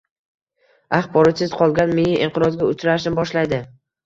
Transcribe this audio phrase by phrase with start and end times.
[0.99, 3.63] axborotsiz qolgan miya inqirozga uchrashni boshlaydi.